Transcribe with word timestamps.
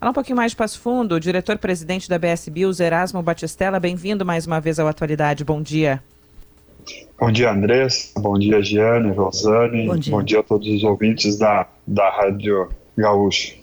Fala 0.00 0.12
um 0.12 0.14
pouquinho 0.14 0.36
mais 0.36 0.52
de 0.52 0.56
Passo 0.56 0.78
Fundo, 0.78 1.16
o 1.16 1.18
diretor-presidente 1.18 2.08
da 2.08 2.20
BS 2.20 2.48
Bios, 2.50 2.78
Erasmo 2.78 3.20
Batistella, 3.20 3.80
bem-vindo 3.80 4.24
mais 4.24 4.46
uma 4.46 4.60
vez 4.60 4.78
ao 4.78 4.86
Atualidade, 4.86 5.44
bom 5.44 5.60
dia. 5.60 6.00
Bom 7.18 7.32
dia, 7.32 7.50
Andressa, 7.50 8.12
bom 8.20 8.38
dia, 8.38 8.62
Giane, 8.62 9.10
Rosane, 9.10 9.88
bom 9.88 9.96
dia, 9.96 10.10
bom 10.12 10.22
dia 10.22 10.38
a 10.38 10.42
todos 10.44 10.68
os 10.68 10.84
ouvintes 10.84 11.36
da, 11.36 11.66
da 11.84 12.10
Rádio 12.10 12.68
Gaúcho. 12.96 13.56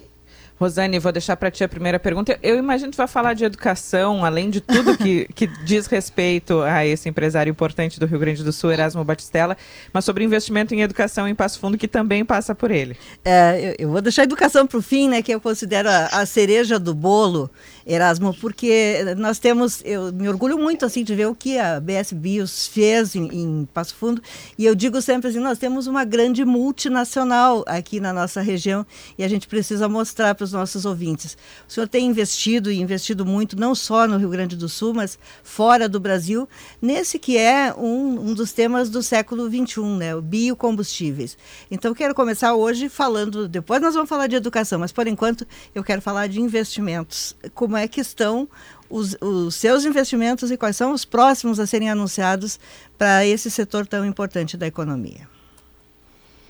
Rosane, 0.57 0.99
vou 0.99 1.11
deixar 1.11 1.35
para 1.35 1.51
ti 1.51 1.63
a 1.63 1.67
primeira 1.67 1.99
pergunta. 1.99 2.39
Eu 2.41 2.57
imagino 2.57 2.91
que 2.91 2.97
vai 2.97 3.07
falar 3.07 3.33
de 3.33 3.43
educação, 3.43 4.23
além 4.23 4.49
de 4.49 4.61
tudo 4.61 4.97
que, 4.97 5.27
que 5.35 5.47
diz 5.65 5.85
respeito 5.87 6.61
a 6.61 6.85
esse 6.85 7.09
empresário 7.09 7.51
importante 7.51 7.99
do 7.99 8.05
Rio 8.05 8.19
Grande 8.19 8.43
do 8.43 8.53
Sul, 8.53 8.71
Erasmo 8.71 9.03
Batistella, 9.03 9.57
mas 9.91 10.05
sobre 10.05 10.23
investimento 10.23 10.73
em 10.73 10.81
educação 10.81 11.27
em 11.27 11.35
Passo 11.35 11.59
Fundo, 11.59 11.77
que 11.77 11.87
também 11.87 12.23
passa 12.23 12.55
por 12.55 12.71
ele. 12.71 12.95
É, 13.23 13.75
eu, 13.79 13.87
eu, 13.87 13.91
vou 13.91 14.01
deixar 14.01 14.21
a 14.21 14.25
educação 14.25 14.65
para 14.65 14.77
o 14.77 14.81
fim, 14.81 15.09
né, 15.09 15.21
que 15.21 15.33
eu 15.33 15.41
considero 15.41 15.89
a, 15.89 16.05
a, 16.07 16.25
cereja 16.25 16.79
do 16.79 16.95
bolo, 16.95 17.49
Erasmo, 17.85 18.33
porque 18.33 18.97
nós 19.17 19.37
temos, 19.37 19.81
eu 19.85 20.11
me 20.11 20.27
orgulho 20.27 20.57
muito 20.57 20.85
assim 20.85 21.03
de 21.03 21.13
ver 21.13 21.27
o 21.27 21.35
que 21.35 21.59
a 21.59 21.79
BS 21.79 22.13
Bios 22.13 22.67
fez 22.67 23.15
em, 23.15 23.27
em 23.27 23.69
Passo 23.73 23.95
Fundo, 23.95 24.21
e 24.57 24.65
eu 24.65 24.73
digo 24.73 25.01
sempre 25.01 25.29
assim, 25.29 25.39
nós 25.39 25.57
temos 25.57 25.85
uma 25.85 26.03
grande 26.03 26.43
multinacional 26.43 27.63
aqui 27.67 27.99
na 27.99 28.11
nossa 28.11 28.41
região 28.41 28.85
e 29.17 29.23
a 29.23 29.27
gente 29.27 29.47
precisa 29.47 29.87
mostrar 29.87 30.33
para 30.33 30.43
os 30.43 30.51
nossos 30.51 30.85
ouvintes. 30.85 31.37
O 31.67 31.71
senhor 31.71 31.87
tem 31.87 32.07
investido 32.07 32.71
e 32.71 32.81
investido 32.81 33.25
muito, 33.25 33.59
não 33.59 33.75
só 33.75 34.07
no 34.07 34.17
Rio 34.17 34.29
Grande 34.29 34.55
do 34.55 34.67
Sul, 34.67 34.93
mas 34.93 35.19
fora 35.43 35.87
do 35.87 35.99
Brasil, 35.99 36.47
nesse 36.81 37.19
que 37.19 37.37
é 37.37 37.73
um, 37.77 38.29
um 38.29 38.33
dos 38.33 38.51
temas 38.51 38.89
do 38.89 39.03
século 39.03 39.47
XXI, 39.47 39.81
né? 39.97 40.15
O 40.15 40.21
biocombustíveis. 40.21 41.37
Então, 41.69 41.93
quero 41.93 42.15
começar 42.15 42.53
hoje 42.53 42.89
falando, 42.89 43.47
depois 43.47 43.81
nós 43.81 43.93
vamos 43.93 44.09
falar 44.09 44.27
de 44.27 44.35
educação, 44.35 44.79
mas 44.79 44.91
por 44.91 45.07
enquanto 45.07 45.45
eu 45.73 45.83
quero 45.83 46.01
falar 46.01 46.27
de 46.27 46.39
investimentos. 46.41 47.35
Como 47.53 47.74
é 47.77 47.87
que 47.87 48.01
estão 48.01 48.47
os, 48.89 49.17
os, 49.21 49.55
seus 49.55 49.85
investimentos 49.85 50.51
e 50.51 50.57
quais 50.57 50.75
são 50.75 50.91
os 50.91 51.05
próximos 51.05 51.59
a 51.59 51.65
serem 51.65 51.89
anunciados 51.89 52.59
para 52.97 53.25
esse 53.25 53.49
setor 53.49 53.87
tão 53.87 54.05
importante 54.05 54.55
da 54.55 54.67
economia? 54.67 55.27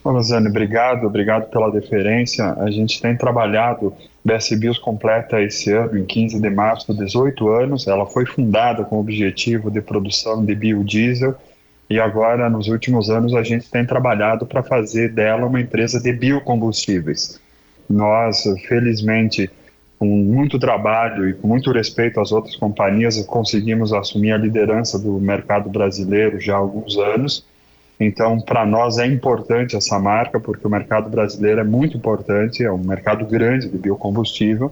Bom, 0.03 0.11
Rosane, 0.11 0.47
obrigado, 0.47 1.05
obrigado 1.07 1.49
pela 1.49 1.71
deferência. 1.71 2.53
A 2.59 2.69
gente 2.69 3.01
tem 3.01 3.17
trabalhado, 3.17 3.93
BS 4.23 4.51
Bios 4.51 4.77
completa 4.77 5.41
esse 5.41 5.71
ano, 5.71 5.97
em 5.97 6.05
15 6.05 6.39
de 6.39 6.49
março, 6.49 6.93
18 6.93 7.49
anos. 7.49 7.87
Ela 7.87 8.05
foi 8.05 8.25
fundada 8.25 8.83
com 8.83 8.97
o 8.97 8.99
objetivo 8.99 9.71
de 9.71 9.81
produção 9.81 10.45
de 10.45 10.53
biodiesel 10.53 11.35
e 11.89 11.99
agora, 11.99 12.49
nos 12.49 12.67
últimos 12.67 13.09
anos, 13.09 13.33
a 13.35 13.43
gente 13.43 13.69
tem 13.69 13.85
trabalhado 13.85 14.45
para 14.45 14.63
fazer 14.63 15.09
dela 15.09 15.45
uma 15.45 15.61
empresa 15.61 15.99
de 15.99 16.11
biocombustíveis. 16.11 17.39
Nós, 17.87 18.43
felizmente, 18.67 19.49
com 19.97 20.05
muito 20.05 20.59
trabalho 20.59 21.29
e 21.29 21.33
com 21.33 21.47
muito 21.47 21.71
respeito 21.71 22.19
às 22.19 22.31
outras 22.31 22.55
companhias, 22.55 23.19
conseguimos 23.25 23.93
assumir 23.93 24.31
a 24.31 24.37
liderança 24.37 24.99
do 24.99 25.13
mercado 25.19 25.69
brasileiro 25.69 26.39
já 26.39 26.55
há 26.55 26.57
alguns 26.57 26.97
anos 26.97 27.45
então, 27.99 28.41
para 28.41 28.65
nós 28.65 28.97
é 28.97 29.05
importante 29.05 29.75
essa 29.75 29.97
marca, 29.99 30.39
porque 30.39 30.67
o 30.67 30.69
mercado 30.69 31.09
brasileiro 31.09 31.61
é 31.61 31.63
muito 31.63 31.95
importante, 31.95 32.63
é 32.63 32.71
um 32.71 32.77
mercado 32.77 33.25
grande 33.25 33.69
de 33.69 33.77
biocombustível. 33.77 34.71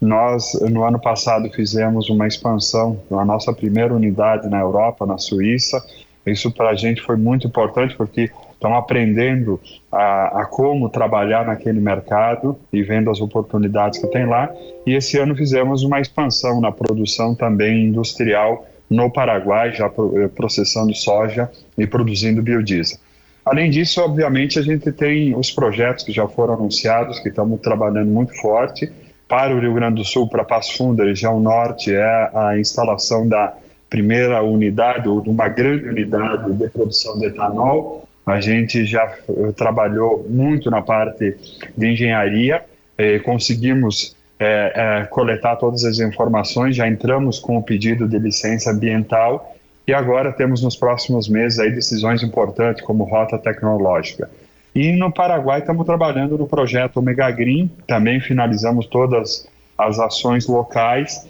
Nós, 0.00 0.52
no 0.70 0.84
ano 0.84 1.00
passado, 1.00 1.50
fizemos 1.50 2.08
uma 2.08 2.26
expansão 2.26 3.00
na 3.10 3.24
nossa 3.24 3.52
primeira 3.52 3.94
unidade 3.94 4.48
na 4.48 4.60
Europa, 4.60 5.06
na 5.06 5.18
Suíça. 5.18 5.84
Isso 6.24 6.50
para 6.52 6.70
a 6.70 6.74
gente 6.74 7.02
foi 7.02 7.16
muito 7.16 7.46
importante, 7.46 7.96
porque 7.96 8.30
estão 8.62 8.76
aprendendo 8.76 9.60
a, 9.90 10.42
a, 10.42 10.46
como 10.46 10.88
trabalhar 10.88 11.44
naquele 11.44 11.80
mercado 11.80 12.56
e 12.72 12.80
vendo 12.82 13.10
as 13.10 13.20
oportunidades 13.20 14.00
que 14.00 14.06
tem 14.06 14.24
lá. 14.24 14.54
E 14.86 14.94
esse 14.94 15.18
ano 15.18 15.34
fizemos 15.34 15.82
uma 15.82 16.00
expansão 16.00 16.60
na 16.60 16.70
produção 16.70 17.34
também 17.34 17.86
industrial 17.86 18.64
no 18.88 19.10
Paraguai, 19.10 19.72
já 19.72 19.86
eh, 19.86 20.28
processando 20.28 20.94
soja 20.94 21.50
e 21.76 21.86
produzindo 21.86 22.42
biodiesel. 22.42 22.98
Além 23.44 23.70
disso, 23.70 24.00
obviamente, 24.00 24.58
a 24.58 24.62
gente 24.62 24.92
tem 24.92 25.34
os 25.34 25.50
projetos 25.50 26.04
que 26.04 26.12
já 26.12 26.28
foram 26.28 26.54
anunciados, 26.54 27.18
que 27.18 27.28
estamos 27.28 27.60
trabalhando 27.60 28.10
muito 28.10 28.38
forte. 28.40 28.92
Para 29.26 29.56
o 29.56 29.58
Rio 29.58 29.74
Grande 29.74 29.96
do 29.96 30.04
Sul, 30.04 30.28
para 30.28 30.44
Passo 30.44 30.76
Fundo, 30.76 31.02
região 31.02 31.40
norte, 31.40 31.92
é 31.92 32.30
a 32.34 32.58
instalação 32.58 33.26
da 33.26 33.54
primeira 33.88 34.42
unidade, 34.42 35.08
ou 35.08 35.20
de 35.20 35.30
uma 35.30 35.48
grande 35.48 35.88
unidade 35.88 36.52
de 36.52 36.68
produção 36.68 37.18
de 37.18 37.26
etanol. 37.26 38.06
A 38.24 38.40
gente 38.40 38.84
já 38.84 39.04
eh, 39.04 39.52
trabalhou 39.56 40.24
muito 40.28 40.70
na 40.70 40.80
parte 40.80 41.36
de 41.76 41.86
engenharia, 41.86 42.62
eh, 42.96 43.18
conseguimos 43.18 44.16
é, 44.38 45.06
coletar 45.08 45.54
todas 45.54 45.84
as 45.84 46.00
informações, 46.00 46.74
já 46.74 46.88
entramos 46.88 47.38
com 47.38 47.56
o 47.56 47.62
pedido 47.62 48.08
de 48.08 48.18
licença 48.18 48.72
ambiental 48.72 49.54
e 49.86 49.94
agora 49.94 50.32
temos 50.32 50.62
nos 50.62 50.74
próximos 50.74 51.28
meses 51.28 51.60
aí 51.60 51.70
decisões 51.70 52.24
importantes 52.24 52.82
como 52.82 53.04
rota 53.04 53.38
tecnológica. 53.38 54.28
E 54.74 54.90
no 54.90 55.12
Paraguai 55.12 55.60
estamos 55.60 55.86
trabalhando 55.86 56.36
no 56.36 56.48
projeto 56.48 56.96
Omega 56.96 57.30
Green, 57.30 57.70
também 57.86 58.20
finalizamos 58.20 58.86
todas 58.86 59.46
as 59.78 60.00
ações 60.00 60.48
locais, 60.48 61.24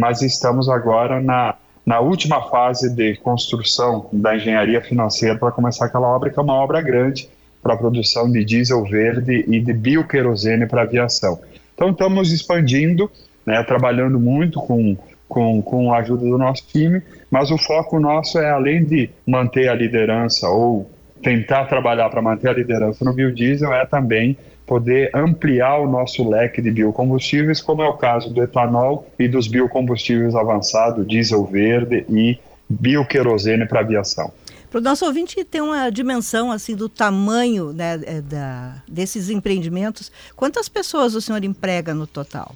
mas 0.00 0.20
estamos 0.20 0.68
agora 0.68 1.20
na, 1.20 1.54
na 1.84 2.00
última 2.00 2.42
fase 2.48 2.94
de 2.94 3.16
construção 3.16 4.08
da 4.12 4.36
engenharia 4.36 4.80
financeira 4.80 5.38
para 5.38 5.52
começar 5.52 5.86
aquela 5.86 6.08
obra, 6.08 6.30
que 6.30 6.38
é 6.38 6.42
uma 6.42 6.54
obra 6.54 6.80
grande 6.80 7.28
para 7.62 7.74
a 7.74 7.76
produção 7.76 8.30
de 8.30 8.44
diesel 8.44 8.84
verde 8.84 9.44
e 9.48 9.60
de 9.60 9.72
bioquerosene 9.72 10.66
para 10.66 10.82
aviação. 10.82 11.40
Então 11.74 11.90
estamos 11.90 12.32
expandindo, 12.32 13.10
né, 13.44 13.62
trabalhando 13.64 14.18
muito 14.18 14.60
com, 14.60 14.96
com, 15.28 15.60
com 15.60 15.92
a 15.92 15.98
ajuda 15.98 16.24
do 16.24 16.38
nosso 16.38 16.66
time, 16.66 17.02
mas 17.30 17.50
o 17.50 17.58
foco 17.58 17.98
nosso 17.98 18.38
é 18.38 18.50
além 18.50 18.84
de 18.84 19.10
manter 19.26 19.68
a 19.68 19.74
liderança 19.74 20.48
ou 20.48 20.90
tentar 21.22 21.64
trabalhar 21.64 22.10
para 22.10 22.20
manter 22.22 22.48
a 22.48 22.52
liderança 22.52 23.04
no 23.04 23.12
biodiesel, 23.12 23.72
é 23.72 23.84
também 23.86 24.36
poder 24.66 25.10
ampliar 25.14 25.78
o 25.78 25.86
nosso 25.86 26.28
leque 26.28 26.62
de 26.62 26.70
biocombustíveis, 26.70 27.60
como 27.60 27.82
é 27.82 27.88
o 27.88 27.94
caso 27.94 28.32
do 28.32 28.42
etanol 28.42 29.06
e 29.18 29.28
dos 29.28 29.46
biocombustíveis 29.46 30.34
avançados, 30.34 31.06
diesel 31.06 31.44
verde 31.44 32.04
e 32.08 32.38
bioquerosene 32.68 33.66
para 33.66 33.80
aviação. 33.80 34.32
Para 34.70 34.80
o 34.80 34.82
nosso 34.82 35.04
ouvinte 35.04 35.44
ter 35.44 35.60
uma 35.60 35.88
dimensão 35.90 36.50
assim 36.50 36.74
do 36.74 36.88
tamanho 36.88 37.72
né, 37.72 38.00
é, 38.04 38.20
da, 38.20 38.82
desses 38.88 39.30
empreendimentos, 39.30 40.10
quantas 40.34 40.68
pessoas 40.68 41.14
o 41.14 41.20
senhor 41.20 41.44
emprega 41.44 41.94
no 41.94 42.06
total? 42.06 42.54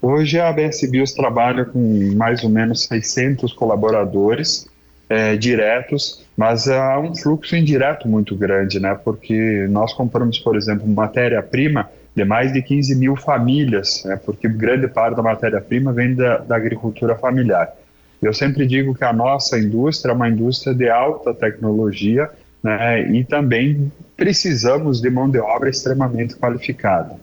Hoje 0.00 0.38
a 0.38 0.50
BS 0.52 0.88
Bios 0.88 1.12
trabalha 1.12 1.64
com 1.64 2.14
mais 2.14 2.44
ou 2.44 2.48
menos 2.48 2.84
600 2.84 3.52
colaboradores 3.52 4.68
é, 5.08 5.36
diretos, 5.36 6.24
mas 6.36 6.68
há 6.68 6.98
um 6.98 7.14
fluxo 7.14 7.56
indireto 7.56 8.06
muito 8.06 8.36
grande, 8.36 8.78
né? 8.78 8.98
Porque 9.02 9.66
nós 9.70 9.92
compramos, 9.92 10.38
por 10.38 10.56
exemplo, 10.56 10.86
matéria-prima 10.86 11.88
de 12.18 12.24
mais 12.24 12.52
de 12.52 12.60
15 12.60 12.96
mil 12.96 13.16
famílias, 13.16 14.02
né? 14.04 14.16
porque 14.16 14.48
grande 14.48 14.88
parte 14.88 15.14
da 15.16 15.22
matéria-prima 15.22 15.92
vem 15.92 16.16
da, 16.16 16.38
da 16.38 16.56
agricultura 16.56 17.14
familiar. 17.14 17.72
Eu 18.20 18.34
sempre 18.34 18.66
digo 18.66 18.92
que 18.92 19.04
a 19.04 19.12
nossa 19.12 19.56
indústria 19.56 20.10
é 20.10 20.14
uma 20.14 20.28
indústria 20.28 20.74
de 20.74 20.90
alta 20.90 21.32
tecnologia 21.32 22.28
né, 22.60 23.08
e 23.12 23.22
também 23.22 23.92
precisamos 24.16 25.00
de 25.00 25.08
mão 25.08 25.30
de 25.30 25.38
obra 25.38 25.70
extremamente 25.70 26.34
qualificada. 26.34 27.14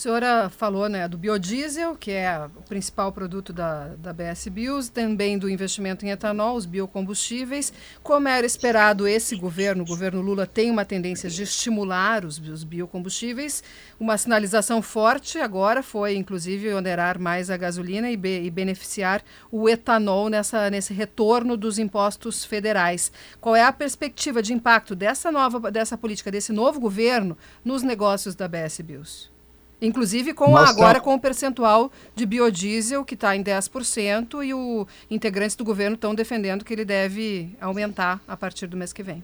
O 0.00 0.02
senhor 0.02 0.24
ah, 0.24 0.48
falou 0.48 0.88
né, 0.88 1.06
do 1.06 1.18
biodiesel, 1.18 1.94
que 1.94 2.10
é 2.10 2.48
o 2.56 2.62
principal 2.62 3.12
produto 3.12 3.52
da, 3.52 3.88
da 3.98 4.14
BS 4.14 4.48
Bios, 4.48 4.88
também 4.88 5.36
do 5.36 5.46
investimento 5.46 6.06
em 6.06 6.08
etanol, 6.08 6.56
os 6.56 6.64
biocombustíveis. 6.64 7.70
Como 8.02 8.26
era 8.26 8.46
esperado, 8.46 9.06
esse 9.06 9.36
governo, 9.36 9.82
o 9.82 9.86
governo 9.86 10.22
Lula, 10.22 10.46
tem 10.46 10.70
uma 10.70 10.86
tendência 10.86 11.28
de 11.28 11.42
estimular 11.42 12.24
os, 12.24 12.38
os 12.38 12.64
biocombustíveis. 12.64 13.62
Uma 14.00 14.16
sinalização 14.16 14.80
forte 14.80 15.38
agora 15.38 15.82
foi, 15.82 16.16
inclusive, 16.16 16.72
onerar 16.72 17.20
mais 17.20 17.50
a 17.50 17.58
gasolina 17.58 18.10
e, 18.10 18.16
be, 18.16 18.40
e 18.40 18.50
beneficiar 18.50 19.22
o 19.52 19.68
etanol 19.68 20.30
nessa, 20.30 20.70
nesse 20.70 20.94
retorno 20.94 21.58
dos 21.58 21.78
impostos 21.78 22.42
federais. 22.42 23.12
Qual 23.38 23.54
é 23.54 23.64
a 23.64 23.70
perspectiva 23.70 24.42
de 24.42 24.54
impacto 24.54 24.96
dessa 24.96 25.30
nova 25.30 25.70
dessa 25.70 25.98
política, 25.98 26.30
desse 26.30 26.54
novo 26.54 26.80
governo, 26.80 27.36
nos 27.62 27.82
negócios 27.82 28.34
da 28.34 28.48
BS 28.48 28.80
Bios? 28.80 29.39
Inclusive 29.80 30.34
com 30.34 30.56
agora 30.56 30.94
tá... 30.94 31.00
com 31.00 31.14
o 31.14 31.20
percentual 31.20 31.90
de 32.14 32.26
biodiesel 32.26 33.04
que 33.04 33.14
está 33.14 33.34
em 33.34 33.42
10% 33.42 34.44
e 34.44 34.52
os 34.52 34.86
integrantes 35.10 35.56
do 35.56 35.64
governo 35.64 35.94
estão 35.94 36.14
defendendo 36.14 36.64
que 36.64 36.72
ele 36.72 36.84
deve 36.84 37.56
aumentar 37.60 38.20
a 38.28 38.36
partir 38.36 38.66
do 38.66 38.76
mês 38.76 38.92
que 38.92 39.02
vem. 39.02 39.22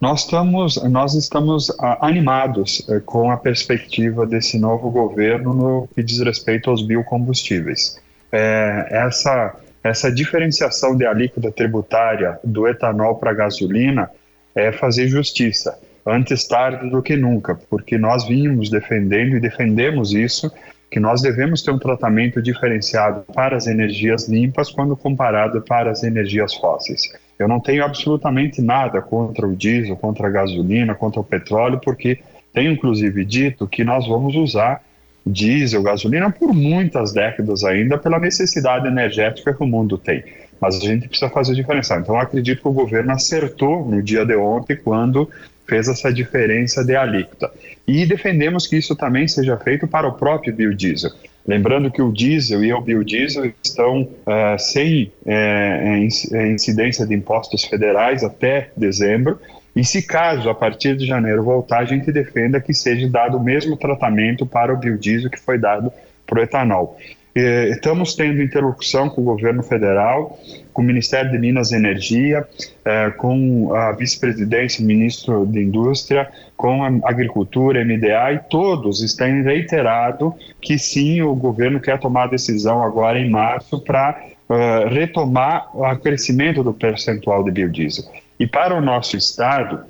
Nós 0.00 0.24
estamos, 0.24 0.82
nós 0.90 1.14
estamos 1.14 1.70
ah, 1.78 2.04
animados 2.06 2.84
eh, 2.88 3.00
com 3.00 3.30
a 3.30 3.36
perspectiva 3.36 4.26
desse 4.26 4.58
novo 4.58 4.90
governo 4.90 5.54
no 5.54 5.88
que 5.94 6.02
diz 6.02 6.18
respeito 6.18 6.70
aos 6.70 6.82
biocombustíveis. 6.82 8.00
É, 8.32 8.88
essa, 8.90 9.54
essa 9.84 10.10
diferenciação 10.10 10.96
de 10.96 11.06
alíquota 11.06 11.52
tributária 11.52 12.40
do 12.42 12.66
etanol 12.66 13.14
para 13.16 13.30
a 13.30 13.34
gasolina 13.34 14.10
é 14.54 14.72
fazer 14.72 15.06
justiça 15.06 15.78
antes 16.06 16.46
tarde 16.46 16.90
do 16.90 17.02
que 17.02 17.16
nunca, 17.16 17.54
porque 17.70 17.96
nós 17.96 18.26
vínhamos 18.26 18.70
defendendo 18.70 19.36
e 19.36 19.40
defendemos 19.40 20.12
isso, 20.12 20.52
que 20.90 21.00
nós 21.00 21.22
devemos 21.22 21.62
ter 21.62 21.70
um 21.70 21.78
tratamento 21.78 22.42
diferenciado 22.42 23.24
para 23.32 23.56
as 23.56 23.66
energias 23.66 24.28
limpas 24.28 24.70
quando 24.70 24.94
comparado 24.94 25.62
para 25.62 25.90
as 25.90 26.02
energias 26.02 26.54
fósseis. 26.54 27.02
Eu 27.38 27.48
não 27.48 27.60
tenho 27.60 27.82
absolutamente 27.82 28.60
nada 28.60 29.00
contra 29.00 29.46
o 29.46 29.56
diesel, 29.56 29.96
contra 29.96 30.28
a 30.28 30.30
gasolina, 30.30 30.94
contra 30.94 31.20
o 31.20 31.24
petróleo, 31.24 31.80
porque 31.82 32.18
tenho 32.52 32.72
inclusive 32.72 33.24
dito 33.24 33.66
que 33.66 33.82
nós 33.82 34.06
vamos 34.06 34.36
usar 34.36 34.82
diesel, 35.24 35.82
gasolina 35.82 36.30
por 36.30 36.52
muitas 36.52 37.12
décadas 37.12 37.64
ainda 37.64 37.96
pela 37.96 38.18
necessidade 38.18 38.86
energética 38.86 39.54
que 39.54 39.62
o 39.62 39.66
mundo 39.66 39.96
tem. 39.96 40.22
Mas 40.60 40.76
a 40.76 40.80
gente 40.80 41.08
precisa 41.08 41.30
fazer 41.30 41.54
diferença. 41.54 41.96
Então, 41.96 42.18
acredito 42.18 42.62
que 42.62 42.68
o 42.68 42.72
governo 42.72 43.12
acertou 43.12 43.84
no 43.84 44.02
dia 44.02 44.24
de 44.24 44.36
ontem 44.36 44.76
quando 44.76 45.28
fez 45.72 45.88
essa 45.88 46.12
diferença 46.12 46.84
de 46.84 46.94
alíquota. 46.94 47.50
E 47.88 48.04
defendemos 48.04 48.66
que 48.66 48.76
isso 48.76 48.94
também 48.94 49.26
seja 49.26 49.56
feito 49.56 49.88
para 49.88 50.06
o 50.06 50.12
próprio 50.12 50.54
biodiesel. 50.54 51.10
Lembrando 51.46 51.90
que 51.90 52.02
o 52.02 52.12
diesel 52.12 52.62
e 52.62 52.72
o 52.74 52.80
biodiesel 52.82 53.50
estão 53.64 54.02
uh, 54.02 54.58
sem 54.58 55.10
uh, 55.24 56.44
incidência 56.52 57.06
de 57.06 57.14
impostos 57.14 57.64
federais 57.64 58.22
até 58.22 58.70
dezembro, 58.76 59.40
e 59.74 59.82
se 59.82 60.02
caso, 60.02 60.50
a 60.50 60.54
partir 60.54 60.94
de 60.94 61.06
janeiro, 61.06 61.42
voltar, 61.42 61.78
a 61.78 61.84
gente 61.86 62.12
defenda 62.12 62.60
que 62.60 62.74
seja 62.74 63.08
dado 63.08 63.38
o 63.38 63.42
mesmo 63.42 63.74
tratamento 63.74 64.44
para 64.44 64.74
o 64.74 64.76
biodiesel 64.76 65.30
que 65.30 65.40
foi 65.40 65.58
dado 65.58 65.90
para 66.26 66.38
o 66.38 66.42
etanol. 66.42 66.98
Estamos 67.34 68.14
tendo 68.14 68.42
interlocução 68.42 69.08
com 69.08 69.22
o 69.22 69.24
governo 69.24 69.62
federal, 69.62 70.38
com 70.72 70.82
o 70.82 70.84
Ministério 70.84 71.30
de 71.30 71.38
Minas 71.38 71.72
e 71.72 71.76
Energia, 71.76 72.46
eh, 72.84 73.10
com 73.12 73.74
a 73.74 73.92
vice-presidência, 73.92 74.84
ministro 74.84 75.46
de 75.46 75.62
Indústria, 75.62 76.30
com 76.56 76.84
a 76.84 76.88
Agricultura, 77.04 77.82
MDA, 77.84 78.34
e 78.34 78.38
todos 78.50 79.00
têm 79.14 79.42
reiterado 79.42 80.34
que 80.60 80.78
sim, 80.78 81.22
o 81.22 81.34
governo 81.34 81.80
quer 81.80 81.98
tomar 81.98 82.24
a 82.24 82.26
decisão 82.28 82.82
agora 82.82 83.18
em 83.18 83.30
março 83.30 83.80
para 83.80 84.20
uh, 84.48 84.88
retomar 84.88 85.70
o 85.74 85.96
crescimento 85.96 86.62
do 86.62 86.72
percentual 86.72 87.42
de 87.42 87.50
biodiesel. 87.50 88.04
E 88.38 88.46
para 88.46 88.74
o 88.74 88.80
nosso 88.80 89.16
estado, 89.16 89.80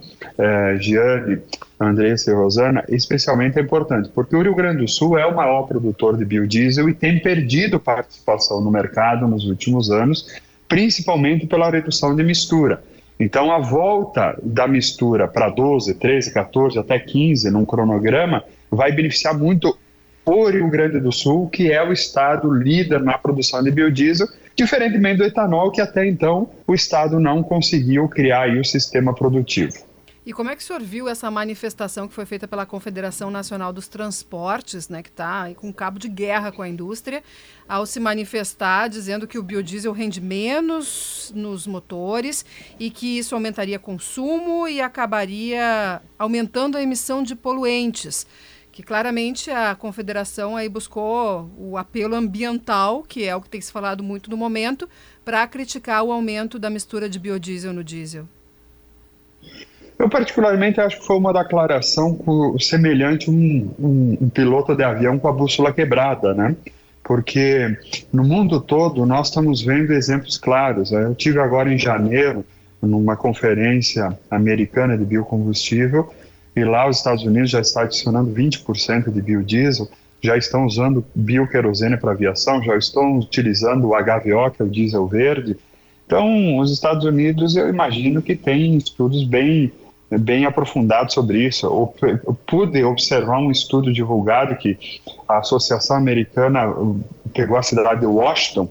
Giane, 0.78 1.40
Andressa 1.78 2.30
e 2.30 2.34
Rosana, 2.34 2.84
especialmente 2.88 3.58
é 3.58 3.62
importante, 3.62 4.10
porque 4.14 4.36
o 4.36 4.42
Rio 4.42 4.54
Grande 4.54 4.78
do 4.78 4.88
Sul 4.88 5.18
é 5.18 5.26
o 5.26 5.34
maior 5.34 5.62
produtor 5.62 6.16
de 6.16 6.24
biodiesel 6.24 6.88
e 6.88 6.94
tem 6.94 7.18
perdido 7.18 7.80
participação 7.80 8.60
no 8.60 8.70
mercado 8.70 9.26
nos 9.26 9.44
últimos 9.44 9.90
anos, 9.90 10.40
principalmente 10.68 11.46
pela 11.46 11.70
redução 11.70 12.14
de 12.14 12.22
mistura. 12.22 12.82
Então, 13.18 13.52
a 13.52 13.58
volta 13.58 14.36
da 14.42 14.66
mistura 14.66 15.28
para 15.28 15.48
12, 15.48 15.94
13, 15.94 16.32
14, 16.32 16.78
até 16.78 16.98
15 16.98 17.50
num 17.50 17.64
cronograma 17.64 18.42
vai 18.70 18.90
beneficiar 18.90 19.36
muito 19.36 19.76
o 20.24 20.48
Rio 20.48 20.68
Grande 20.68 21.00
do 21.00 21.12
Sul, 21.12 21.48
que 21.48 21.70
é 21.70 21.82
o 21.82 21.92
estado 21.92 22.52
líder 22.52 23.00
na 23.00 23.18
produção 23.18 23.62
de 23.62 23.70
biodiesel, 23.70 24.28
diferentemente 24.56 25.18
do 25.18 25.24
etanol, 25.24 25.70
que 25.70 25.80
até 25.80 26.06
então 26.06 26.48
o 26.66 26.74
estado 26.74 27.18
não 27.18 27.42
conseguiu 27.42 28.08
criar 28.08 28.48
o 28.56 28.64
sistema 28.64 29.14
produtivo. 29.14 29.91
E 30.24 30.32
como 30.32 30.50
é 30.50 30.54
que 30.54 30.62
o 30.62 30.64
senhor 30.64 30.80
viu 30.80 31.08
essa 31.08 31.28
manifestação 31.32 32.06
que 32.06 32.14
foi 32.14 32.24
feita 32.24 32.46
pela 32.46 32.64
Confederação 32.64 33.28
Nacional 33.28 33.72
dos 33.72 33.88
Transportes, 33.88 34.88
né, 34.88 35.02
que 35.02 35.08
está 35.08 35.52
com 35.56 35.72
cabo 35.72 35.98
de 35.98 36.08
guerra 36.08 36.52
com 36.52 36.62
a 36.62 36.68
indústria, 36.68 37.24
ao 37.68 37.84
se 37.84 37.98
manifestar 37.98 38.88
dizendo 38.88 39.26
que 39.26 39.36
o 39.36 39.42
biodiesel 39.42 39.92
rende 39.92 40.20
menos 40.20 41.32
nos 41.34 41.66
motores 41.66 42.44
e 42.78 42.88
que 42.88 43.18
isso 43.18 43.34
aumentaria 43.34 43.80
consumo 43.80 44.68
e 44.68 44.80
acabaria 44.80 46.00
aumentando 46.16 46.78
a 46.78 46.82
emissão 46.82 47.22
de 47.22 47.34
poluentes? 47.34 48.26
que 48.70 48.82
claramente 48.82 49.50
a 49.50 49.74
confederação 49.74 50.56
aí 50.56 50.66
buscou 50.66 51.50
o 51.58 51.76
apelo 51.76 52.14
ambiental, 52.14 53.02
que 53.02 53.22
é 53.22 53.36
o 53.36 53.40
que 53.42 53.50
tem 53.50 53.60
se 53.60 53.70
falado 53.70 54.02
muito 54.02 54.30
no 54.30 54.36
momento, 54.36 54.88
para 55.22 55.46
criticar 55.46 56.02
o 56.02 56.10
aumento 56.10 56.58
da 56.58 56.70
mistura 56.70 57.06
de 57.06 57.18
biodiesel 57.18 57.74
no 57.74 57.84
diesel. 57.84 58.26
Eu 60.02 60.08
particularmente 60.08 60.80
acho 60.80 60.98
que 60.98 61.06
foi 61.06 61.16
uma 61.16 61.32
declaração 61.32 62.18
semelhante 62.58 63.30
a 63.30 63.32
um, 63.32 63.70
um, 63.78 64.18
um 64.22 64.28
piloto 64.28 64.74
de 64.74 64.82
avião 64.82 65.16
com 65.16 65.28
a 65.28 65.32
bússola 65.32 65.72
quebrada, 65.72 66.34
né? 66.34 66.56
Porque 67.04 67.78
no 68.12 68.24
mundo 68.24 68.60
todo 68.60 69.06
nós 69.06 69.28
estamos 69.28 69.62
vendo 69.62 69.92
exemplos 69.92 70.36
claros. 70.36 70.90
Né? 70.90 71.04
Eu 71.04 71.14
tive 71.14 71.38
agora 71.38 71.72
em 71.72 71.78
janeiro 71.78 72.44
numa 72.82 73.16
conferência 73.16 74.18
americana 74.28 74.98
de 74.98 75.04
biocombustível 75.04 76.12
e 76.56 76.64
lá 76.64 76.88
os 76.88 76.96
Estados 76.96 77.22
Unidos 77.22 77.50
já 77.50 77.60
está 77.60 77.82
adicionando 77.82 78.34
20% 78.34 79.08
de 79.08 79.22
biodiesel, 79.22 79.88
já 80.20 80.36
estão 80.36 80.66
usando 80.66 81.06
bioquerosene 81.14 81.96
para 81.96 82.10
aviação, 82.10 82.60
já 82.60 82.76
estão 82.76 83.20
utilizando 83.20 83.90
o 83.90 83.92
HVO, 83.92 84.50
que 84.50 84.62
é 84.62 84.64
o 84.64 84.68
diesel 84.68 85.06
verde. 85.06 85.56
Então, 86.06 86.58
os 86.58 86.72
Estados 86.72 87.04
Unidos, 87.04 87.54
eu 87.54 87.68
imagino 87.68 88.20
que 88.20 88.34
tem 88.34 88.76
estudos 88.76 89.22
bem 89.22 89.70
bem 90.18 90.44
aprofundados 90.44 91.14
sobre 91.14 91.46
isso. 91.46 91.66
Eu 92.02 92.34
pude 92.46 92.82
observar 92.84 93.38
um 93.38 93.50
estudo 93.50 93.92
divulgado 93.92 94.56
que 94.56 94.78
a 95.28 95.38
Associação 95.38 95.96
Americana 95.96 96.72
pegou 97.32 97.56
a 97.56 97.62
cidade 97.62 98.00
de 98.00 98.06
Washington 98.06 98.68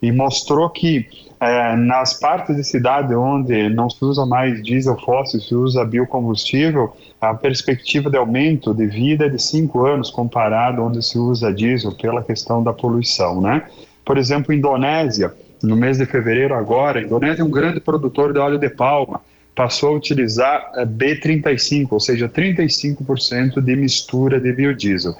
e 0.00 0.12
mostrou 0.12 0.68
que 0.70 1.06
é, 1.40 1.76
nas 1.76 2.14
partes 2.14 2.56
de 2.56 2.64
cidade 2.64 3.14
onde 3.14 3.68
não 3.68 3.90
se 3.90 4.02
usa 4.04 4.24
mais 4.24 4.62
diesel 4.62 4.98
fóssil, 4.98 5.40
se 5.40 5.54
usa 5.54 5.84
biocombustível, 5.84 6.96
a 7.20 7.34
perspectiva 7.34 8.10
de 8.10 8.16
aumento 8.16 8.72
de 8.72 8.86
vida 8.86 9.26
é 9.26 9.28
de 9.28 9.42
cinco 9.42 9.84
anos 9.84 10.10
comparado 10.10 10.82
onde 10.82 11.02
se 11.04 11.18
usa 11.18 11.52
diesel 11.52 11.92
pela 11.92 12.22
questão 12.22 12.62
da 12.62 12.72
poluição, 12.72 13.40
né? 13.40 13.62
Por 14.04 14.18
exemplo, 14.18 14.52
Indonésia, 14.52 15.34
no 15.62 15.76
mês 15.76 15.98
de 15.98 16.06
fevereiro 16.06 16.54
agora, 16.54 17.00
a 17.00 17.02
Indonésia 17.02 17.42
é 17.42 17.44
um 17.44 17.50
grande 17.50 17.80
produtor 17.80 18.32
de 18.32 18.38
óleo 18.38 18.58
de 18.58 18.68
palma, 18.68 19.20
passou 19.54 19.90
a 19.90 19.96
utilizar 19.96 20.72
é, 20.74 20.84
B35, 20.84 21.88
ou 21.90 22.00
seja, 22.00 22.28
35% 22.28 23.60
de 23.60 23.76
mistura 23.76 24.40
de 24.40 24.52
biodiesel. 24.52 25.14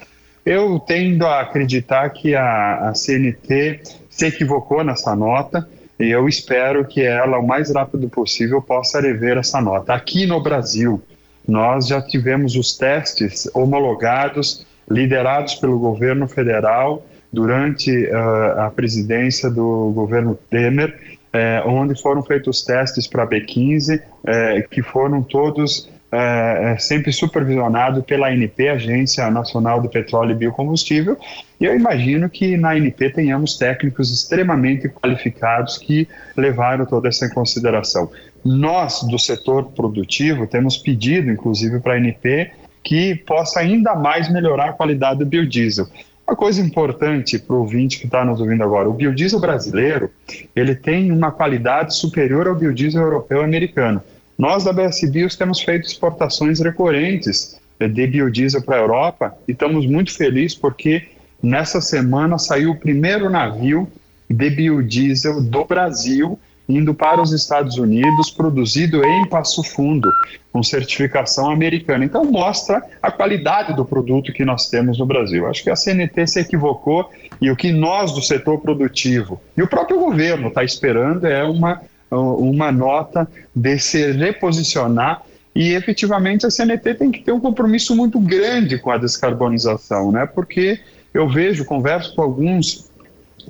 Eu 0.45 0.79
tendo 0.79 1.25
a 1.25 1.41
acreditar 1.41 2.09
que 2.09 2.35
a, 2.35 2.89
a 2.89 2.93
CNT 2.93 3.81
se 4.09 4.27
equivocou 4.27 4.83
nessa 4.83 5.15
nota, 5.15 5.67
e 5.99 6.09
eu 6.09 6.27
espero 6.27 6.85
que 6.85 7.01
ela, 7.01 7.39
o 7.39 7.47
mais 7.47 7.73
rápido 7.73 8.09
possível, 8.09 8.61
possa 8.61 9.01
rever 9.01 9.37
essa 9.37 9.61
nota. 9.61 9.93
Aqui 9.93 10.25
no 10.25 10.41
Brasil, 10.41 11.01
nós 11.47 11.87
já 11.87 12.01
tivemos 12.01 12.55
os 12.55 12.77
testes 12.77 13.49
homologados, 13.53 14.65
liderados 14.89 15.55
pelo 15.55 15.79
governo 15.79 16.27
federal, 16.27 17.05
durante 17.31 17.91
uh, 17.91 18.61
a 18.61 18.71
presidência 18.73 19.49
do 19.49 19.91
governo 19.93 20.37
Temer, 20.49 21.14
eh, 21.35 21.61
onde 21.65 21.99
foram 22.01 22.23
feitos 22.23 22.63
testes 22.63 23.07
para 23.07 23.27
B15, 23.27 24.01
eh, 24.25 24.67
que 24.71 24.81
foram 24.81 25.21
todos 25.21 25.89
é, 26.11 26.71
é, 26.71 26.77
sempre 26.77 27.11
supervisionado 27.11 28.01
pela 28.01 28.29
ANP, 28.29 28.69
Agência 28.69 29.29
Nacional 29.29 29.81
do 29.81 29.89
Petróleo 29.89 30.31
e 30.31 30.35
Biocombustível, 30.35 31.17
e 31.59 31.65
eu 31.65 31.75
imagino 31.75 32.29
que 32.29 32.55
na 32.55 32.71
ANP 32.71 33.09
tenhamos 33.09 33.57
técnicos 33.57 34.13
extremamente 34.13 34.87
qualificados 34.87 35.77
que 35.77 36.07
levaram 36.37 36.85
toda 36.85 37.09
essa 37.09 37.25
em 37.25 37.29
consideração. 37.29 38.09
Nós, 38.45 39.01
do 39.01 39.19
setor 39.19 39.65
produtivo, 39.73 40.47
temos 40.47 40.77
pedido, 40.77 41.29
inclusive, 41.29 41.81
para 41.81 41.95
a 41.95 41.97
ANP 41.97 42.51
que 42.81 43.15
possa 43.15 43.59
ainda 43.59 43.93
mais 43.93 44.31
melhorar 44.31 44.69
a 44.69 44.73
qualidade 44.73 45.19
do 45.19 45.25
biodiesel. 45.25 45.87
Uma 46.27 46.35
coisa 46.35 46.59
importante 46.59 47.37
para 47.37 47.55
o 47.55 47.59
ouvinte 47.59 47.99
que 47.99 48.07
está 48.07 48.25
nos 48.25 48.41
ouvindo 48.41 48.63
agora, 48.63 48.89
o 48.89 48.93
biodiesel 48.93 49.39
brasileiro, 49.39 50.09
ele 50.55 50.73
tem 50.73 51.11
uma 51.11 51.31
qualidade 51.31 51.95
superior 51.95 52.47
ao 52.47 52.55
biodiesel 52.55 53.03
europeu 53.03 53.41
e 53.41 53.43
americano. 53.43 54.01
Nós 54.35 54.63
da 54.63 54.73
BS 54.73 55.09
Bios 55.11 55.35
temos 55.35 55.61
feito 55.61 55.85
exportações 55.85 56.59
recorrentes 56.59 57.59
de 57.79 58.07
biodiesel 58.07 58.63
para 58.63 58.77
a 58.77 58.79
Europa 58.79 59.37
e 59.47 59.51
estamos 59.51 59.85
muito 59.85 60.11
felizes 60.13 60.57
porque 60.57 61.09
nessa 61.43 61.79
semana 61.79 62.39
saiu 62.39 62.71
o 62.71 62.79
primeiro 62.79 63.29
navio 63.29 63.87
de 64.27 64.49
biodiesel 64.49 65.41
do 65.41 65.63
Brasil 65.63 66.39
indo 66.67 66.93
para 66.93 67.21
os 67.21 67.31
Estados 67.31 67.77
Unidos, 67.77 68.29
produzido 68.29 69.03
em 69.05 69.25
Passo 69.27 69.63
Fundo, 69.63 70.11
com 70.51 70.63
certificação 70.63 71.49
americana. 71.49 72.05
Então 72.05 72.25
mostra 72.25 72.83
a 73.01 73.11
qualidade 73.11 73.75
do 73.75 73.85
produto 73.85 74.33
que 74.33 74.43
nós 74.43 74.69
temos 74.69 74.97
no 74.97 75.05
Brasil. 75.05 75.47
Acho 75.47 75.63
que 75.63 75.69
a 75.69 75.75
CNT 75.75 76.27
se 76.27 76.39
equivocou 76.39 77.09
e 77.41 77.51
o 77.51 77.55
que 77.55 77.71
nós 77.71 78.11
do 78.11 78.21
setor 78.21 78.59
produtivo 78.59 79.41
e 79.57 79.61
o 79.61 79.67
próprio 79.67 79.99
governo 79.99 80.47
está 80.47 80.63
esperando 80.63 81.25
é 81.25 81.43
uma 81.43 81.81
uma 82.11 82.71
nota 82.71 83.27
de 83.53 83.79
se 83.79 84.11
reposicionar 84.11 85.23
e 85.55 85.73
efetivamente 85.73 86.45
a 86.45 86.51
CNT 86.51 86.95
tem 86.95 87.11
que 87.11 87.21
ter 87.21 87.31
um 87.31 87.39
compromisso 87.39 87.95
muito 87.95 88.19
grande 88.19 88.77
com 88.77 88.91
a 88.91 88.97
descarbonização, 88.97 90.11
né? 90.11 90.25
Porque 90.25 90.79
eu 91.13 91.29
vejo, 91.29 91.63
converso 91.63 92.13
com 92.15 92.21
alguns 92.21 92.91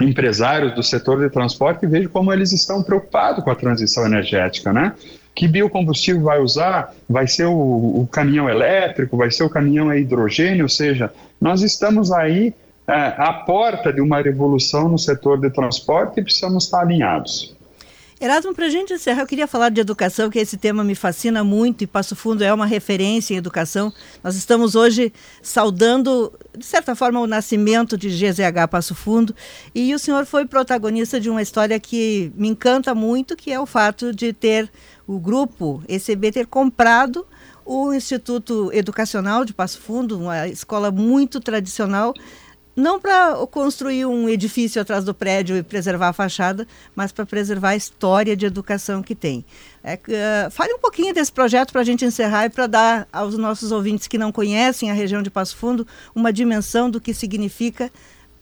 empresários 0.01 0.73
do 0.75 0.83
setor 0.83 1.19
de 1.19 1.29
transporte 1.29 1.85
e 1.85 1.87
vejo 1.87 2.09
como 2.09 2.31
eles 2.33 2.51
estão 2.51 2.83
preocupados 2.83 3.43
com 3.43 3.49
a 3.49 3.55
transição 3.55 4.05
energética, 4.05 4.73
né? 4.73 4.93
Que 5.33 5.47
biocombustível 5.47 6.23
vai 6.23 6.39
usar? 6.39 6.93
Vai 7.09 7.27
ser 7.27 7.45
o, 7.45 7.51
o 7.53 8.07
caminhão 8.11 8.49
elétrico? 8.49 9.17
Vai 9.17 9.31
ser 9.31 9.43
o 9.43 9.49
caminhão 9.49 9.89
a 9.89 9.97
hidrogênio? 9.97 10.63
Ou 10.63 10.69
seja, 10.69 11.11
nós 11.39 11.61
estamos 11.61 12.11
aí 12.11 12.53
é, 12.87 12.93
à 12.93 13.33
porta 13.33 13.91
de 13.91 13.99
uma 13.99 14.21
revolução 14.21 14.87
no 14.87 14.97
setor 14.97 15.39
de 15.39 15.49
transporte 15.49 16.19
e 16.19 16.23
precisamos 16.23 16.65
estar 16.65 16.81
alinhados. 16.81 17.54
Erasmo, 18.17 18.55
para 18.55 18.67
a 18.67 18.69
gente 18.69 18.93
encerrar, 18.93 19.23
eu 19.23 19.27
queria 19.27 19.45
falar 19.45 19.67
de 19.67 19.81
educação, 19.81 20.29
que 20.29 20.39
esse 20.39 20.55
tema 20.55 20.85
me 20.85 20.95
fascina 20.95 21.43
muito 21.43 21.83
e 21.83 21.87
Passo 21.87 22.15
Fundo 22.15 22.45
é 22.45 22.53
uma 22.53 22.65
referência 22.65 23.33
em 23.33 23.37
educação. 23.37 23.91
Nós 24.23 24.37
estamos 24.37 24.73
hoje 24.73 25.11
saudando, 25.41 26.31
de 26.57 26.65
certa 26.65 26.95
forma, 26.95 27.19
o 27.19 27.27
nascimento 27.27 27.97
de 27.97 28.07
GZH 28.07 28.69
Passo 28.71 28.95
Fundo 28.95 29.35
e 29.73 29.93
o 29.93 29.99
senhor 29.99 30.25
foi 30.25 30.45
protagonista 30.45 31.19
de 31.19 31.29
uma 31.29 31.41
história 31.41 31.77
que 31.77 32.31
me 32.37 32.47
encanta 32.47 32.95
muito, 32.95 33.35
que 33.35 33.51
é 33.51 33.59
o 33.59 33.65
fato 33.65 34.13
de 34.13 34.31
ter 34.31 34.71
o 35.05 35.19
grupo 35.19 35.83
ECB 35.85 36.31
ter 36.31 36.47
comprado 36.47 37.27
o 37.65 37.91
Instituto 37.93 38.69
Educacional 38.71 39.43
de 39.43 39.53
Passo 39.53 39.81
Fundo, 39.81 40.19
uma 40.19 40.47
escola 40.47 40.89
muito 40.89 41.41
tradicional, 41.41 42.13
não 42.75 42.99
para 42.99 43.35
construir 43.47 44.05
um 44.05 44.27
edifício 44.27 44.81
atrás 44.81 45.05
do 45.05 45.13
prédio 45.13 45.55
e 45.55 45.63
preservar 45.63 46.09
a 46.09 46.13
fachada, 46.13 46.67
mas 46.95 47.11
para 47.11 47.25
preservar 47.25 47.69
a 47.69 47.75
história 47.75 48.35
de 48.35 48.45
educação 48.45 49.01
que 49.01 49.15
tem. 49.15 49.45
É, 49.83 49.95
uh, 49.95 50.51
fale 50.51 50.73
um 50.73 50.79
pouquinho 50.79 51.13
desse 51.13 51.31
projeto 51.31 51.71
para 51.71 51.81
a 51.81 51.85
gente 51.85 52.03
encerrar 52.03 52.45
e 52.45 52.49
para 52.49 52.67
dar 52.67 53.07
aos 53.13 53.37
nossos 53.37 53.71
ouvintes 53.71 54.07
que 54.07 54.17
não 54.17 54.31
conhecem 54.31 54.91
a 54.91 54.93
região 54.93 55.21
de 55.21 55.29
Passo 55.29 55.55
Fundo 55.55 55.87
uma 56.13 56.33
dimensão 56.33 56.89
do 56.89 56.99
que 56.99 57.13
significa 57.13 57.91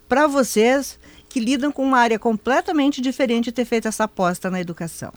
para 0.09 0.25
vocês 0.25 0.99
que 1.29 1.39
lidam 1.39 1.71
com 1.71 1.83
uma 1.83 1.99
área 1.99 2.19
completamente 2.19 3.01
diferente 3.01 3.51
ter 3.51 3.65
feito 3.65 3.87
essa 3.87 4.03
aposta 4.03 4.49
na 4.49 4.59
educação. 4.59 5.11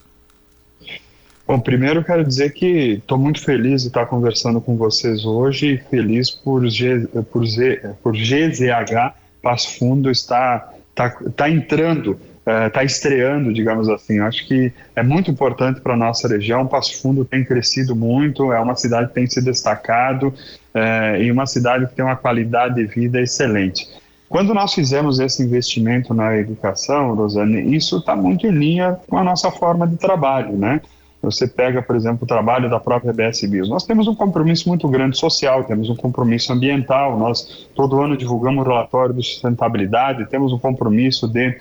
Bom, 1.47 1.61
primeiro 1.61 2.03
quero 2.03 2.25
dizer 2.25 2.53
que 2.53 2.95
estou 2.95 3.17
muito 3.17 3.41
feliz 3.41 3.83
de 3.83 3.89
estar 3.89 4.07
conversando 4.07 4.61
com 4.61 4.77
vocês 4.77 5.25
hoje 5.25 5.75
e 5.75 5.79
feliz 5.79 6.29
por, 6.29 6.67
G, 6.69 7.07
por, 7.31 7.47
Z, 7.47 7.95
por 8.03 8.17
GZH 8.17 9.15
Passo 9.41 9.79
Fundo 9.79 10.11
estar 10.11 10.75
tá, 10.93 11.09
tá 11.37 11.49
entrando, 11.49 12.19
está 12.67 12.83
é, 12.83 12.85
estreando, 12.85 13.53
digamos 13.53 13.89
assim. 13.89 14.19
Acho 14.19 14.45
que 14.45 14.73
é 14.97 15.05
muito 15.05 15.31
importante 15.31 15.81
para 15.81 15.95
a 15.95 15.97
nossa 15.97 16.27
região. 16.27 16.67
Passo 16.67 17.01
Fundo 17.01 17.25
tem 17.25 17.45
crescido 17.45 17.95
muito, 17.95 18.53
é 18.53 18.59
uma 18.59 18.75
cidade 18.75 19.09
que 19.09 19.15
tem 19.15 19.29
se 19.29 19.41
destacado 19.41 20.35
é, 20.75 21.23
e 21.23 21.31
uma 21.31 21.47
cidade 21.47 21.87
que 21.87 21.95
tem 21.95 22.05
uma 22.05 22.17
qualidade 22.17 22.75
de 22.75 22.87
vida 22.87 23.21
excelente. 23.21 23.89
Quando 24.29 24.53
nós 24.53 24.75
fizemos 24.75 25.21
esse 25.21 25.45
investimento 25.45 26.13
na 26.13 26.37
educação, 26.37 27.15
Rosane, 27.15 27.77
isso 27.77 27.99
está 27.99 28.17
muito 28.17 28.49
em 28.49 28.51
linha 28.51 28.99
com 29.07 29.17
a 29.17 29.23
nossa 29.23 29.53
forma 29.53 29.87
de 29.87 29.97
trabalho, 29.97 30.57
né? 30.57 30.81
Você 31.27 31.49
pega, 31.49 31.83
por 31.83 31.97
exemplo, 31.97 32.21
o 32.23 32.27
trabalho 32.27 32.71
da 32.71 32.79
própria 32.79 33.13
BS 33.13 33.45
Bios. 33.47 33.69
Nós 33.69 33.85
temos 33.85 34.07
um 34.07 34.15
compromisso 34.15 34.69
muito 34.69 34.87
grande 34.89 35.19
social, 35.19 35.65
temos 35.65 35.91
um 35.91 35.97
compromisso 35.97 36.53
ambiental. 36.53 37.19
Nós 37.19 37.69
todo 37.75 38.01
ano 38.01 38.17
divulgamos 38.17 38.65
o 38.65 38.69
relatório 38.69 39.13
de 39.13 39.27
sustentabilidade, 39.27 40.25
temos 40.27 40.53
um 40.53 40.59
compromisso 40.59 41.27
de 41.27 41.59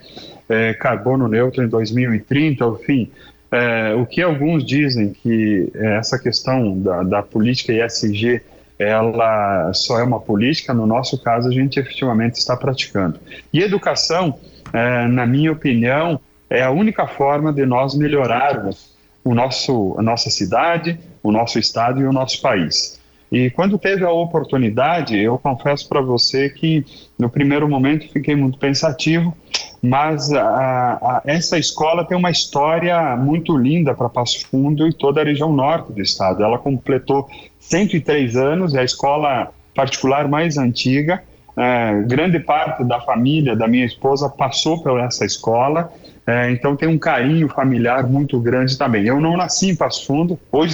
é, 0.47 0.75
carbono 0.75 1.27
neutro 1.27 1.63
em 1.63 1.67
2030, 1.67 2.63
enfim. 2.65 3.09
É, 3.51 3.95
o 3.95 4.05
que 4.05 4.21
alguns 4.21 4.63
dizem 4.63 5.13
que 5.13 5.71
essa 5.73 6.19
questão 6.19 6.79
da, 6.79 7.01
da 7.01 7.23
política 7.23 7.73
ESG 7.73 8.41
ela 8.77 9.71
só 9.73 9.99
é 9.99 10.03
uma 10.03 10.19
política, 10.19 10.73
no 10.73 10.85
nosso 10.85 11.17
caso 11.17 11.47
a 11.47 11.51
gente 11.51 11.79
efetivamente 11.79 12.35
está 12.35 12.55
praticando. 12.55 13.19
E 13.51 13.61
educação, 13.61 14.37
é, 14.71 15.07
na 15.07 15.25
minha 15.25 15.51
opinião, 15.51 16.19
é 16.49 16.61
a 16.61 16.69
única 16.69 17.07
forma 17.07 17.51
de 17.51 17.65
nós 17.65 17.95
melhorarmos 17.95 18.94
o 19.25 19.33
nosso, 19.33 19.95
a 19.97 20.03
nossa 20.03 20.29
cidade, 20.29 20.99
o 21.23 21.31
nosso 21.31 21.57
estado 21.57 21.99
e 21.99 22.05
o 22.05 22.13
nosso 22.13 22.39
país. 22.39 23.01
E 23.31 23.49
quando 23.49 23.79
teve 23.79 24.05
a 24.05 24.11
oportunidade, 24.11 25.17
eu 25.17 25.37
confesso 25.39 25.89
para 25.89 25.99
você 25.99 26.47
que 26.47 26.85
no 27.17 27.27
primeiro 27.27 27.67
momento 27.67 28.07
fiquei 28.13 28.35
muito 28.35 28.59
pensativo, 28.59 29.35
mas 29.81 30.31
a, 30.31 30.41
a, 30.41 31.21
essa 31.25 31.57
escola 31.57 32.05
tem 32.05 32.15
uma 32.15 32.29
história 32.29 33.17
muito 33.17 33.57
linda 33.57 33.95
para 33.95 34.07
Passo 34.09 34.47
Fundo 34.47 34.87
e 34.87 34.93
toda 34.93 35.21
a 35.21 35.23
região 35.23 35.51
norte 35.51 35.91
do 35.91 36.01
estado. 36.01 36.43
Ela 36.43 36.59
completou 36.59 37.27
103 37.59 38.35
anos, 38.35 38.75
é 38.75 38.81
a 38.81 38.83
escola 38.83 39.51
particular 39.73 40.27
mais 40.27 40.57
antiga. 40.57 41.23
É, 41.57 42.03
grande 42.03 42.39
parte 42.39 42.83
da 42.83 42.99
família 42.99 43.55
da 43.55 43.67
minha 43.67 43.85
esposa 43.85 44.29
passou 44.29 44.83
por 44.83 44.99
essa 44.99 45.25
escola 45.25 45.91
é, 46.27 46.49
então 46.51 46.75
tem 46.75 46.89
um 46.89 46.97
carinho 46.97 47.47
familiar 47.47 48.07
muito 48.07 48.39
grande 48.39 48.77
também. 48.77 49.05
Eu 49.05 49.21
não 49.21 49.37
nasci 49.37 49.69
em 49.69 49.75
Passo 49.75 50.07
Fundo, 50.07 50.39
hoje 50.51 50.73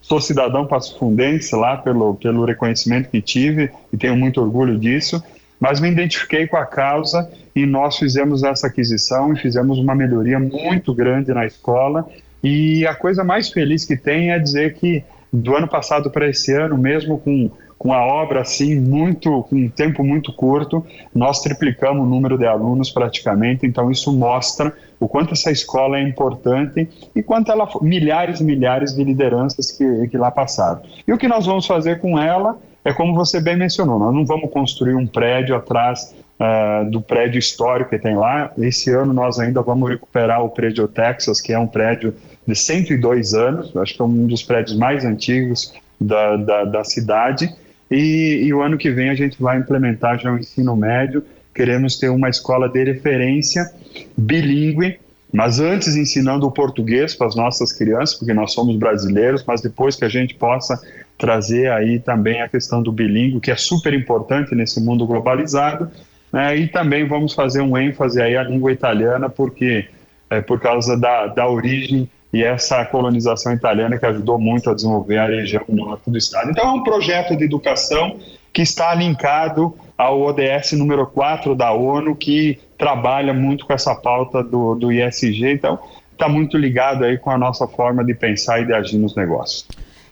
sou 0.00 0.20
cidadão 0.20 0.66
passo-fundense 0.66 1.54
lá 1.54 1.76
pelo, 1.76 2.14
pelo 2.14 2.44
reconhecimento 2.44 3.10
que 3.10 3.20
tive 3.20 3.70
e 3.92 3.96
tenho 3.98 4.16
muito 4.16 4.40
orgulho 4.40 4.78
disso, 4.78 5.22
mas 5.60 5.78
me 5.78 5.90
identifiquei 5.90 6.46
com 6.46 6.56
a 6.56 6.64
causa 6.64 7.30
e 7.54 7.66
nós 7.66 7.98
fizemos 7.98 8.42
essa 8.42 8.68
aquisição 8.68 9.32
e 9.34 9.38
fizemos 9.38 9.78
uma 9.78 9.94
melhoria 9.94 10.38
muito 10.38 10.94
grande 10.94 11.34
na 11.34 11.44
escola. 11.44 12.08
E 12.42 12.86
a 12.86 12.94
coisa 12.94 13.22
mais 13.22 13.50
feliz 13.50 13.84
que 13.84 13.96
tem 13.96 14.30
é 14.30 14.38
dizer 14.38 14.74
que 14.74 15.04
do 15.30 15.54
ano 15.54 15.68
passado 15.68 16.10
para 16.10 16.28
esse 16.28 16.52
ano, 16.54 16.78
mesmo 16.78 17.18
com 17.18 17.50
com 17.78 17.92
a 17.92 18.04
obra 18.04 18.40
assim 18.40 18.78
muito 18.78 19.44
com 19.44 19.56
um 19.56 19.68
tempo 19.68 20.02
muito 20.02 20.32
curto, 20.32 20.84
nós 21.14 21.40
triplicamos 21.40 22.04
o 22.04 22.08
número 22.08 22.36
de 22.36 22.46
alunos 22.46 22.90
praticamente, 22.90 23.64
então 23.66 23.90
isso 23.90 24.12
mostra 24.12 24.74
o 24.98 25.06
quanto 25.06 25.32
essa 25.32 25.50
escola 25.50 25.98
é 25.98 26.02
importante 26.02 26.88
e 27.14 27.22
quanto 27.22 27.52
ela 27.52 27.68
milhares 27.80 28.40
e 28.40 28.44
milhares 28.44 28.94
de 28.94 29.04
lideranças 29.04 29.70
que, 29.70 30.08
que 30.08 30.18
lá 30.18 30.30
passaram. 30.30 30.82
E 31.06 31.12
o 31.12 31.18
que 31.18 31.28
nós 31.28 31.46
vamos 31.46 31.66
fazer 31.66 32.00
com 32.00 32.18
ela 32.18 32.58
é 32.84 32.92
como 32.92 33.14
você 33.14 33.40
bem 33.40 33.56
mencionou, 33.56 33.98
nós 33.98 34.14
não 34.14 34.24
vamos 34.24 34.50
construir 34.50 34.94
um 34.94 35.06
prédio 35.06 35.54
atrás 35.54 36.14
uh, 36.40 36.90
do 36.90 37.00
prédio 37.00 37.38
histórico 37.38 37.90
que 37.90 37.98
tem 37.98 38.16
lá. 38.16 38.52
Esse 38.58 38.90
ano 38.90 39.12
nós 39.12 39.38
ainda 39.38 39.60
vamos 39.62 39.88
recuperar 39.88 40.42
o 40.42 40.48
prédio 40.48 40.88
Texas, 40.88 41.40
que 41.40 41.52
é 41.52 41.58
um 41.58 41.66
prédio 41.66 42.14
de 42.46 42.54
102 42.54 43.34
anos, 43.34 43.76
acho 43.76 43.94
que 43.94 44.00
é 44.00 44.04
um 44.04 44.26
dos 44.26 44.42
prédios 44.42 44.76
mais 44.76 45.04
antigos 45.04 45.74
da, 46.00 46.36
da, 46.36 46.64
da 46.64 46.84
cidade, 46.84 47.54
e, 47.90 48.42
e, 48.44 48.54
o 48.54 48.60
ano 48.60 48.76
que 48.76 48.90
vem 48.90 49.10
a 49.10 49.14
gente 49.14 49.40
vai 49.40 49.58
implementar 49.58 50.18
já 50.18 50.30
o 50.32 50.38
ensino 50.38 50.76
médio. 50.76 51.24
Queremos 51.54 51.96
ter 51.96 52.08
uma 52.08 52.28
escola 52.28 52.68
de 52.68 52.84
referência 52.84 53.70
bilíngue, 54.16 54.98
mas 55.32 55.58
antes 55.58 55.96
ensinando 55.96 56.46
o 56.46 56.50
português 56.50 57.14
para 57.14 57.26
as 57.26 57.34
nossas 57.34 57.72
crianças, 57.72 58.14
porque 58.14 58.34
nós 58.34 58.52
somos 58.52 58.76
brasileiros, 58.76 59.42
mas 59.46 59.60
depois 59.60 59.96
que 59.96 60.04
a 60.04 60.08
gente 60.08 60.34
possa 60.34 60.80
trazer 61.16 61.70
aí 61.70 61.98
também 61.98 62.40
a 62.40 62.48
questão 62.48 62.82
do 62.82 62.92
bilíngue, 62.92 63.40
que 63.40 63.50
é 63.50 63.56
super 63.56 63.92
importante 63.92 64.54
nesse 64.54 64.80
mundo 64.80 65.06
globalizado. 65.06 65.90
Né? 66.32 66.56
E 66.56 66.68
também 66.68 67.06
vamos 67.06 67.32
fazer 67.32 67.60
um 67.60 67.76
ênfase 67.76 68.20
aí 68.20 68.36
à 68.36 68.42
língua 68.42 68.70
italiana, 68.70 69.28
porque 69.28 69.88
é 70.30 70.40
por 70.40 70.60
causa 70.60 70.96
da, 70.96 71.26
da 71.26 71.48
origem 71.48 72.08
e 72.32 72.42
essa 72.42 72.84
colonização 72.84 73.52
italiana 73.52 73.98
que 73.98 74.06
ajudou 74.06 74.38
muito 74.38 74.70
a 74.70 74.74
desenvolver 74.74 75.18
a 75.18 75.26
região 75.26 75.64
norte 75.68 76.10
do 76.10 76.18
estado. 76.18 76.50
Então, 76.50 76.66
é 76.66 76.72
um 76.72 76.82
projeto 76.82 77.36
de 77.36 77.44
educação 77.44 78.18
que 78.52 78.62
está 78.62 78.94
linkado 78.94 79.74
ao 79.96 80.20
ODS 80.20 80.72
número 80.72 81.06
4 81.06 81.54
da 81.54 81.72
ONU, 81.72 82.14
que 82.14 82.58
trabalha 82.76 83.32
muito 83.32 83.66
com 83.66 83.72
essa 83.72 83.94
pauta 83.94 84.42
do, 84.42 84.74
do 84.74 84.92
ISG. 84.92 85.50
Então, 85.50 85.78
está 86.12 86.28
muito 86.28 86.56
ligado 86.58 87.04
aí 87.04 87.16
com 87.16 87.30
a 87.30 87.38
nossa 87.38 87.66
forma 87.66 88.04
de 88.04 88.14
pensar 88.14 88.60
e 88.60 88.66
de 88.66 88.72
agir 88.72 88.98
nos 88.98 89.14
negócios. 89.14 89.66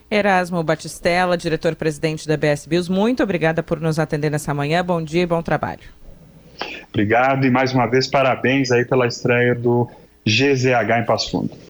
Erasmo 0.09 0.63
Batistella, 0.63 1.37
diretor-presidente 1.37 2.27
da 2.27 2.37
BS 2.37 2.65
Bills, 2.65 2.89
muito 2.89 3.21
obrigada 3.21 3.61
por 3.61 3.79
nos 3.79 3.99
atender 3.99 4.31
nessa 4.31 4.53
manhã. 4.53 4.83
Bom 4.83 5.01
dia 5.01 5.23
e 5.23 5.25
bom 5.25 5.41
trabalho. 5.41 5.81
Obrigado 6.89 7.45
e 7.45 7.51
mais 7.51 7.73
uma 7.73 7.85
vez 7.85 8.07
parabéns 8.07 8.71
aí 8.71 8.85
pela 8.85 9.05
estreia 9.05 9.53
do 9.53 9.89
GZH 10.25 10.99
em 11.01 11.05
Passo 11.05 11.31
Fundo. 11.31 11.57